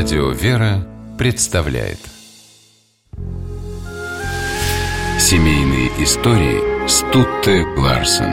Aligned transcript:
Радио 0.00 0.30
«Вера» 0.30 0.86
представляет 1.18 1.98
Семейные 5.18 5.88
истории 6.04 6.86
Стутте 6.86 7.64
Ларсен 7.76 8.30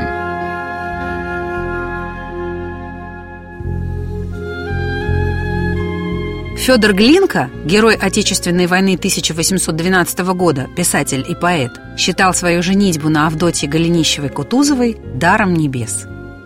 Федор 6.56 6.94
Глинка, 6.94 7.50
герой 7.66 7.96
Отечественной 7.96 8.68
войны 8.68 8.94
1812 8.94 10.20
года, 10.36 10.68
писатель 10.78 11.26
и 11.28 11.34
поэт, 11.34 11.72
считал 11.98 12.36
свою 12.36 12.62
женитьбу 12.62 13.10
на 13.10 13.26
Авдотье 13.26 13.68
Голенищевой-Кутузовой 13.68 15.00
даром 15.18 15.56
небес. 15.56 16.06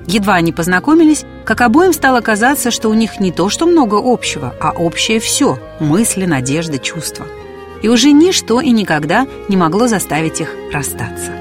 Едва 0.09 0.33
они 0.33 0.51
познакомились, 0.51 1.23
как 1.45 1.61
обоим 1.61 1.93
стало 1.93 2.21
казаться, 2.21 2.71
что 2.71 2.89
у 2.89 2.95
них 2.95 3.19
не 3.19 3.31
то 3.31 3.47
что 3.49 3.67
много 3.67 4.01
общего, 4.03 4.55
а 4.59 4.71
общее 4.71 5.19
все– 5.19 5.59
мысли, 5.79 6.25
надежды, 6.25 6.79
чувства. 6.79 7.27
И 7.83 7.89
уже 7.89 8.11
ничто 8.11 8.59
и 8.59 8.71
никогда 8.71 9.27
не 9.49 9.55
могло 9.55 9.85
заставить 9.85 10.41
их 10.41 10.49
расстаться. 10.73 11.31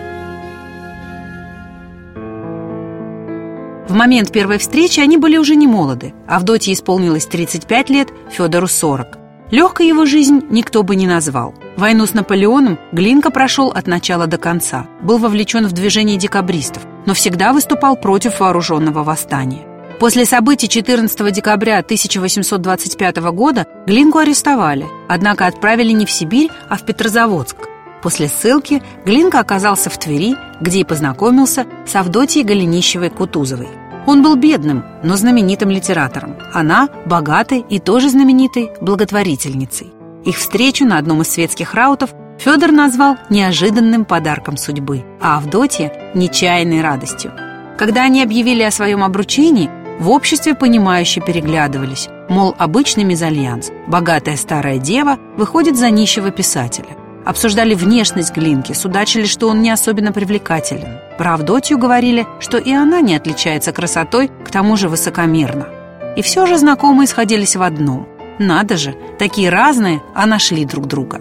В 3.88 3.94
момент 3.94 4.32
первой 4.32 4.58
встречи 4.58 5.00
они 5.00 5.16
были 5.16 5.38
уже 5.38 5.56
не 5.56 5.66
молоды. 5.66 6.12
Авдотье 6.26 6.74
исполнилось 6.74 7.24
35 7.24 7.88
лет, 7.88 8.08
Федору 8.30 8.68
40. 8.68 9.27
Легкой 9.50 9.88
его 9.88 10.04
жизнь 10.04 10.42
никто 10.50 10.82
бы 10.82 10.94
не 10.94 11.06
назвал. 11.06 11.54
Войну 11.76 12.04
с 12.04 12.12
Наполеоном 12.12 12.78
Глинка 12.92 13.30
прошел 13.30 13.68
от 13.68 13.86
начала 13.86 14.26
до 14.26 14.36
конца, 14.36 14.86
был 15.00 15.16
вовлечен 15.18 15.66
в 15.66 15.72
движение 15.72 16.18
декабристов, 16.18 16.82
но 17.06 17.14
всегда 17.14 17.54
выступал 17.54 17.96
против 17.96 18.40
вооруженного 18.40 19.02
восстания. 19.02 19.64
После 19.98 20.26
событий 20.26 20.68
14 20.68 21.32
декабря 21.32 21.78
1825 21.78 23.16
года 23.32 23.66
Глинку 23.86 24.18
арестовали, 24.18 24.86
однако 25.08 25.46
отправили 25.46 25.92
не 25.92 26.04
в 26.04 26.10
Сибирь, 26.10 26.50
а 26.68 26.76
в 26.76 26.82
Петрозаводск. 26.82 27.56
После 28.02 28.28
ссылки 28.28 28.82
Глинка 29.06 29.40
оказался 29.40 29.88
в 29.88 29.98
Твери, 29.98 30.36
где 30.60 30.80
и 30.80 30.84
познакомился 30.84 31.66
с 31.86 31.96
Авдотьей 31.96 32.44
Голенищевой-Кутузовой. 32.44 33.68
Он 34.08 34.22
был 34.22 34.36
бедным, 34.36 34.86
но 35.02 35.16
знаменитым 35.16 35.68
литератором. 35.68 36.36
Она– 36.54 36.88
богатой 37.04 37.62
и 37.68 37.78
тоже 37.78 38.08
знаменитой 38.08 38.70
благотворительницей. 38.80 39.92
Их 40.24 40.38
встречу 40.38 40.86
на 40.86 40.96
одном 40.96 41.20
из 41.20 41.28
светских 41.28 41.74
раутов 41.74 42.14
Федор 42.38 42.72
назвал 42.72 43.18
неожиданным 43.28 44.06
подарком 44.06 44.56
судьбы, 44.56 45.04
а 45.20 45.36
Авдотья– 45.36 45.92
нечаянной 46.14 46.80
радостью. 46.80 47.32
Когда 47.76 48.04
они 48.04 48.22
объявили 48.22 48.62
о 48.62 48.70
своем 48.70 49.04
обручении, 49.04 49.68
в 50.00 50.08
обществе 50.08 50.54
понимающе 50.54 51.20
переглядывались, 51.20 52.08
мол, 52.30 52.54
обычный 52.56 53.04
мезальянс, 53.04 53.70
богатая 53.86 54.38
старая 54.38 54.78
дева 54.78 55.18
выходит 55.36 55.76
за 55.76 55.90
нищего 55.90 56.30
писателя. 56.30 56.96
Обсуждали 57.28 57.74
внешность 57.74 58.34
Глинки, 58.34 58.72
судачили, 58.72 59.26
что 59.26 59.48
он 59.48 59.60
не 59.60 59.70
особенно 59.70 60.12
привлекателен. 60.12 60.98
Про 61.18 61.34
Авдотью 61.34 61.76
говорили, 61.76 62.26
что 62.40 62.56
и 62.56 62.72
она 62.72 63.02
не 63.02 63.14
отличается 63.14 63.70
красотой, 63.70 64.30
к 64.46 64.50
тому 64.50 64.78
же 64.78 64.88
высокомерно. 64.88 65.68
И 66.16 66.22
все 66.22 66.46
же 66.46 66.56
знакомые 66.56 67.06
сходились 67.06 67.54
в 67.54 67.60
одном. 67.60 68.08
Надо 68.38 68.78
же, 68.78 68.96
такие 69.18 69.50
разные, 69.50 70.00
а 70.14 70.24
нашли 70.24 70.64
друг 70.64 70.86
друга. 70.86 71.20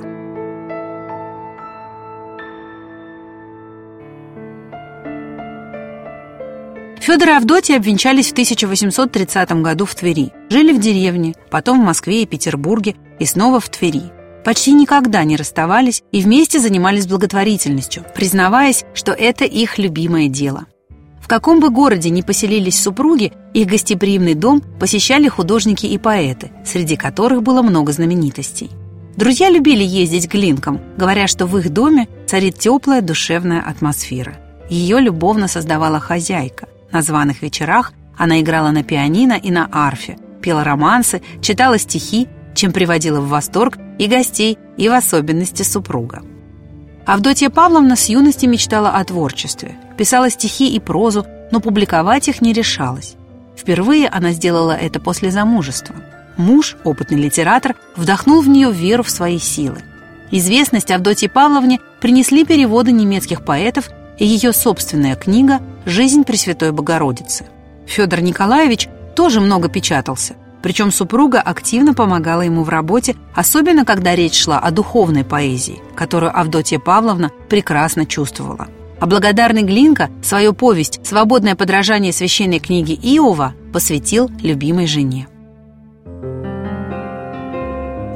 Федор 7.02 7.28
и 7.28 7.32
Авдотья 7.34 7.76
обвенчались 7.76 8.30
в 8.30 8.32
1830 8.32 9.52
году 9.62 9.84
в 9.84 9.94
Твери. 9.94 10.32
Жили 10.50 10.72
в 10.72 10.80
деревне, 10.80 11.36
потом 11.52 11.82
в 11.82 11.84
Москве 11.84 12.22
и 12.22 12.26
Петербурге, 12.26 12.96
и 13.20 13.26
снова 13.26 13.60
в 13.60 13.68
Твери. 13.68 14.17
Почти 14.48 14.72
никогда 14.72 15.26
не 15.26 15.36
расставались 15.36 16.04
и 16.14 16.22
вместе 16.22 16.62
занимались 16.62 17.06
благотворительностью, 17.06 18.06
признаваясь, 18.16 18.86
что 18.94 19.12
это 19.12 19.44
их 19.44 19.78
любимое 19.78 20.30
дело. 20.30 20.68
В 21.22 21.28
каком 21.28 21.60
бы 21.60 21.70
городе 21.70 22.10
ни 22.10 22.22
поселились 22.22 22.82
супруги, 22.82 23.34
их 23.54 23.68
гостеприимный 23.68 24.36
дом 24.36 24.62
посещали 24.62 25.28
художники 25.28 25.86
и 25.86 25.98
поэты, 25.98 26.52
среди 26.64 26.96
которых 26.96 27.44
было 27.44 27.62
много 27.62 27.92
знаменитостей. 27.92 28.72
Друзья 29.18 29.50
любили 29.50 29.84
ездить 29.84 30.30
к 30.30 30.32
Глинкам, 30.32 30.80
говоря, 30.96 31.28
что 31.28 31.46
в 31.46 31.58
их 31.58 31.74
доме 31.74 32.08
царит 32.26 32.58
теплая 32.58 33.02
душевная 33.02 33.60
атмосфера. 33.60 34.38
Ее 34.70 35.02
любовно 35.02 35.50
создавала 35.50 36.00
хозяйка. 36.00 36.70
На 36.94 37.02
званых 37.02 37.42
вечерах 37.42 37.92
она 38.18 38.40
играла 38.40 38.72
на 38.72 38.86
пианино 38.86 39.34
и 39.34 39.52
на 39.52 39.68
арфе, 39.70 40.18
пела 40.42 40.64
романсы, 40.64 41.22
читала 41.42 41.78
стихи, 41.78 42.30
чем 42.58 42.74
приводила 42.74 43.22
в 43.22 43.30
восторг 43.30 43.78
и 43.98 44.08
гостей, 44.08 44.58
и 44.76 44.90
в 44.90 44.94
особенности 44.94 45.64
супруга. 45.64 46.24
Авдотья 47.06 47.50
Павловна 47.50 47.96
с 47.96 48.10
юности 48.10 48.46
мечтала 48.46 48.90
о 48.90 49.04
творчестве, 49.06 49.78
писала 49.98 50.30
стихи 50.30 50.76
и 50.76 50.80
прозу, 50.80 51.26
но 51.52 51.62
публиковать 51.62 52.28
их 52.28 52.42
не 52.42 52.52
решалась. 52.52 53.16
Впервые 53.56 54.10
она 54.10 54.32
сделала 54.32 54.74
это 54.74 55.00
после 55.00 55.32
замужества. 55.32 55.96
Муж, 56.36 56.76
опытный 56.84 57.18
литератор, 57.18 57.76
вдохнул 57.96 58.42
в 58.42 58.50
нее 58.50 58.72
веру 58.72 59.04
в 59.04 59.10
свои 59.10 59.40
силы. 59.40 59.78
Известность 60.30 60.92
Авдотье 60.92 61.30
Павловне 61.30 61.80
принесли 62.02 62.44
переводы 62.44 62.92
немецких 62.92 63.46
поэтов 63.46 63.90
и 64.18 64.26
ее 64.26 64.52
собственная 64.52 65.16
книга 65.16 65.62
«Жизнь 65.86 66.24
Пресвятой 66.24 66.72
Богородицы». 66.72 67.46
Федор 67.86 68.22
Николаевич 68.22 68.90
тоже 69.16 69.40
много 69.40 69.70
печатался, 69.70 70.36
причем 70.62 70.92
супруга 70.92 71.40
активно 71.40 71.94
помогала 71.94 72.42
ему 72.42 72.64
в 72.64 72.70
работе, 72.70 73.16
особенно 73.36 73.86
когда 73.86 74.16
речь 74.16 74.40
шла 74.40 74.60
о 74.60 74.72
духовной 74.72 75.24
поэзии, 75.24 75.82
которую 75.96 76.38
Авдотья 76.38 76.80
Павловна 76.80 77.32
прекрасно 77.50 78.06
чувствовала. 78.06 78.68
А 79.00 79.06
благодарный 79.06 79.62
Глинка 79.62 80.10
свою 80.24 80.54
повесть 80.54 81.06
«Свободное 81.06 81.56
подражание 81.56 82.12
священной 82.12 82.60
книги 82.60 82.94
Иова» 82.94 83.54
посвятил 83.72 84.30
любимой 84.42 84.88
жене. 84.88 85.28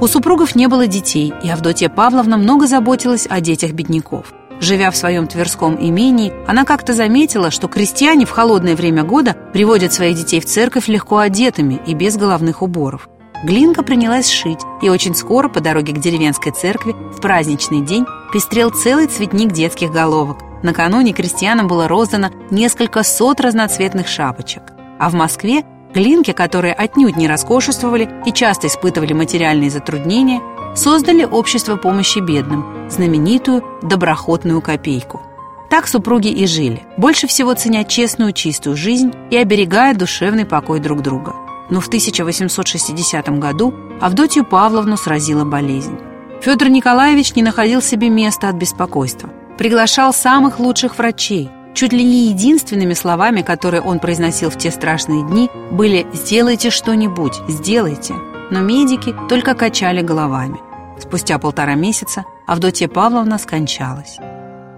У 0.02 0.08
супругов 0.08 0.56
не 0.56 0.68
было 0.68 0.88
детей, 0.88 1.32
и 1.44 1.50
Авдотья 1.50 1.88
Павловна 1.88 2.38
много 2.38 2.66
заботилась 2.66 3.28
о 3.30 3.40
детях 3.40 3.74
бедняков– 3.74 4.34
Живя 4.62 4.92
в 4.92 4.96
своем 4.96 5.26
Тверском 5.26 5.76
имении, 5.76 6.32
она 6.48 6.66
как-то 6.66 6.94
заметила, 6.94 7.50
что 7.50 7.68
крестьяне 7.68 8.28
в 8.28 8.30
холодное 8.30 8.76
время 8.76 9.04
года 9.04 9.36
приводят 9.54 9.92
своих 9.92 10.16
детей 10.16 10.40
в 10.40 10.46
церковь 10.46 10.88
легко 10.88 11.18
одетыми 11.18 11.82
и 11.88 11.96
без 11.96 12.16
головных 12.16 12.62
уборов. 12.62 13.10
Глинка 13.44 13.82
принялась 13.82 14.30
шить, 14.30 14.60
и 14.84 14.90
очень 14.90 15.16
скоро 15.16 15.50
по 15.50 15.62
дороге 15.62 15.94
к 15.94 15.98
деревенской 15.98 16.52
церкви 16.52 16.92
в 17.12 17.20
праздничный 17.22 17.82
день 17.82 18.06
пестрел 18.32 18.70
целый 18.70 19.08
цветник 19.08 19.52
детских 19.52 19.92
головок. 19.92 20.38
Накануне 20.62 21.12
крестьянам 21.12 21.68
было 21.68 21.88
роздано 21.88 22.30
несколько 22.52 23.02
сот 23.02 23.42
разноцветных 23.42 24.08
шапочек. 24.08 24.62
А 25.00 25.10
в 25.10 25.16
Москве 25.16 25.64
Глинки, 25.94 26.32
которые 26.32 26.74
отнюдь 26.74 27.18
не 27.18 27.28
роскошествовали 27.28 28.10
и 28.26 28.32
часто 28.32 28.68
испытывали 28.68 29.12
материальные 29.12 29.70
затруднения, 29.70 30.42
создали 30.76 31.24
общество 31.24 31.76
помощи 31.76 32.20
бедным, 32.20 32.66
знаменитую 32.90 33.64
доброхотную 33.82 34.62
копейку. 34.62 35.22
Так 35.70 35.88
супруги 35.88 36.28
и 36.28 36.46
жили, 36.46 36.84
больше 36.98 37.28
всего 37.28 37.54
ценя 37.54 37.84
честную 37.84 38.34
чистую 38.34 38.76
жизнь 38.76 39.14
и 39.30 39.38
оберегая 39.38 39.94
душевный 39.96 40.46
покой 40.46 40.80
друг 40.80 41.02
друга. 41.02 41.34
Но 41.70 41.80
в 41.80 41.88
1860 41.88 43.40
году 43.40 43.74
Авдотью 44.02 44.46
Павловну 44.46 44.98
сразила 44.98 45.46
болезнь. 45.46 45.98
Федор 46.42 46.70
Николаевич 46.70 47.36
не 47.36 47.44
находил 47.44 47.82
себе 47.82 48.10
места 48.10 48.50
от 48.50 48.56
беспокойства. 48.56 49.30
Приглашал 49.58 50.14
самых 50.14 50.60
лучших 50.60 50.98
врачей. 50.98 51.50
Чуть 51.74 51.94
ли 51.94 52.04
не 52.04 52.28
единственными 52.28 52.94
словами, 52.94 53.42
которые 53.42 53.82
он 53.82 54.00
произносил 54.00 54.50
в 54.50 54.58
те 54.58 54.72
страшные 54.72 55.24
дни, 55.24 55.50
были 55.72 56.06
«сделайте 56.14 56.70
что-нибудь, 56.70 57.36
сделайте» 57.48 58.16
но 58.52 58.60
медики 58.60 59.16
только 59.28 59.56
качали 59.56 60.02
головами. 60.02 60.60
Спустя 61.02 61.40
полтора 61.40 61.74
месяца 61.74 62.26
Авдотья 62.46 62.88
Павловна 62.88 63.40
скончалась. 63.40 64.18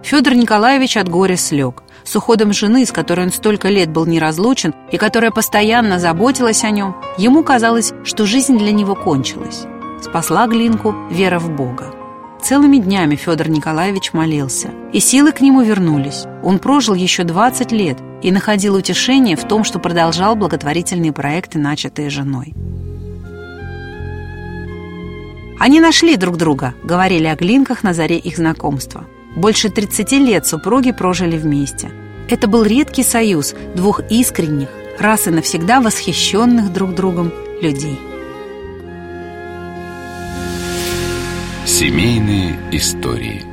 Федор 0.03 0.35
Николаевич 0.35 0.97
от 0.97 1.09
горя 1.09 1.35
слег. 1.35 1.83
С 2.05 2.15
уходом 2.15 2.53
жены, 2.53 2.85
с 2.85 2.91
которой 2.91 3.25
он 3.25 3.31
столько 3.31 3.67
лет 3.69 3.89
был 3.89 4.05
неразлучен 4.05 4.73
и 4.91 4.97
которая 4.97 5.31
постоянно 5.31 5.99
заботилась 5.99 6.63
о 6.63 6.69
нем, 6.69 6.95
ему 7.17 7.43
казалось, 7.43 7.93
что 8.03 8.25
жизнь 8.25 8.57
для 8.57 8.71
него 8.71 8.95
кончилась. 8.95 9.65
Спасла 10.01 10.47
Глинку 10.47 10.95
вера 11.09 11.39
в 11.39 11.49
Бога. 11.51 11.93
Целыми 12.41 12.77
днями 12.77 13.15
Федор 13.15 13.49
Николаевич 13.49 14.11
молился, 14.11 14.71
и 14.91 14.99
силы 14.99 15.31
к 15.31 15.39
нему 15.39 15.61
вернулись. 15.61 16.25
Он 16.43 16.59
прожил 16.59 16.93
еще 16.93 17.23
20 17.23 17.71
лет 17.71 17.97
и 18.21 18.31
находил 18.31 18.75
утешение 18.75 19.37
в 19.37 19.45
том, 19.45 19.63
что 19.63 19.79
продолжал 19.79 20.35
благотворительные 20.35 21.13
проекты, 21.13 21.59
начатые 21.59 22.09
женой. 22.09 22.53
Они 25.63 25.79
нашли 25.79 26.17
друг 26.17 26.35
друга, 26.35 26.75
говорили 26.83 27.25
о 27.25 27.37
глинках 27.37 27.83
на 27.83 27.93
заре 27.93 28.17
их 28.17 28.35
знакомства. 28.35 29.07
Больше 29.37 29.69
30 29.69 30.11
лет 30.11 30.45
супруги 30.45 30.91
прожили 30.91 31.37
вместе. 31.37 31.89
Это 32.27 32.49
был 32.49 32.65
редкий 32.65 33.01
союз 33.01 33.55
двух 33.73 34.01
искренних, 34.11 34.67
раз 34.99 35.27
и 35.27 35.29
навсегда 35.29 35.79
восхищенных 35.79 36.73
друг 36.73 36.95
другом 36.95 37.31
людей. 37.61 37.97
Семейные 41.65 42.59
истории– 42.73 43.45